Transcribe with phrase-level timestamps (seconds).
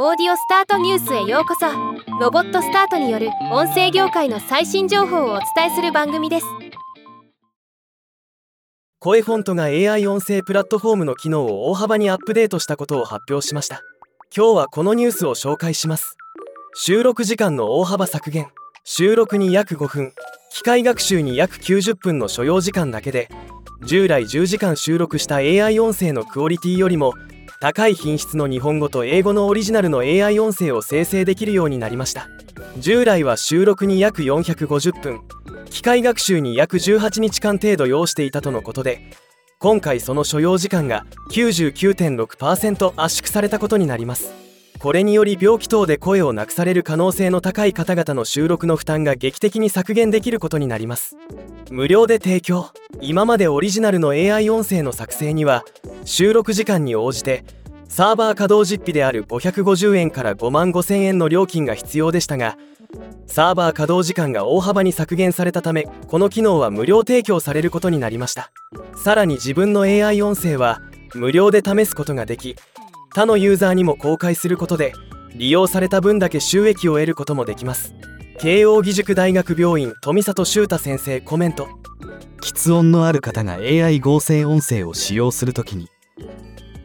[0.00, 1.66] オーディオスタートニュースへようこそ。
[2.20, 6.46] ロボットスタートによる音声業界の最新情報をお伝えする番組です。
[9.00, 13.82] 声フォントが AI 音声プラットフォームの機能を大幅にアップデートしたことを発表しました。
[14.32, 16.16] 今日はこのニュースを紹介します。
[16.76, 18.46] 収録時間の大幅削減。
[18.84, 20.12] 収録に約5分。
[20.52, 23.28] 機械学習に約90分の所要時間だけで。
[23.84, 27.14] 従来10時間収録した AI 音声のクオリティよりも
[27.60, 32.28] 高い品質の日本語と英語のオリジナルの AI 音声を生成できるようになりました。
[32.78, 35.22] 従来は収録に約450分
[35.68, 39.10] 機械学習に約18日間程度要していたとのことで
[39.58, 44.32] 今回その所要時間が99.6%圧縮されたことになります。
[44.78, 51.16] これにより病気等で声をなくされる可能性の高い方々の収録の負担が劇的に削減できることになります。
[51.72, 52.68] 無料で提供。
[53.00, 55.64] 今までオリジナルの AI 音声の作成には
[56.08, 57.44] 収録時間に応じて
[57.86, 62.56] サーバー稼働実費である550円から5万5000円の料金が必要でしたが
[63.26, 68.50] サーバー稼働時間が大幅に削減されたためこの機能は無料提供されることになりました。
[68.96, 70.80] さらに自分の AI 音声は
[71.14, 72.56] 無料で試すことができ
[73.14, 74.94] 他のユーザーにも公開することで
[75.34, 77.94] 利用された分だけ収益を得ることもできます。
[78.38, 81.68] 慶應義塾大学病院富里修太先生コメント。
[82.40, 85.88] 喫音のある方が AI 合成音声を使用するときに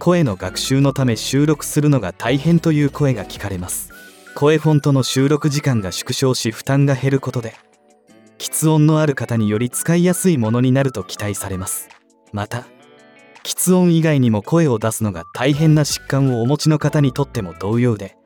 [0.03, 3.89] 声の学習のため収録するのが大変という声が聞かれます。
[4.35, 7.53] 声フォントの収録時間が縮小し負担が減ることで
[8.37, 11.87] 喫音のある方により使いやすいものになると期待されます。
[12.33, 12.65] また
[13.45, 18.17] 喫音以外にも声を出すのが大変な疾患をお持ちの方にとっても同様で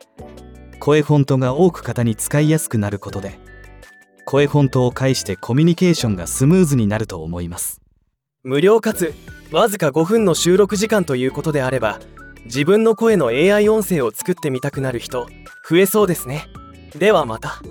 [0.80, 3.38] 声フォントが多く方に使いやすくなることで
[4.26, 7.82] 声フォントを介してコミュニケーションがスムーズになると思います。
[8.42, 9.14] 無料かつ
[9.52, 12.00] わずか5分の収録時間ということであれば
[12.46, 15.28] 自分の声の AI 音声を作ってみたくなる人
[15.70, 16.48] 増えそうですね。
[16.98, 17.62] ではまた。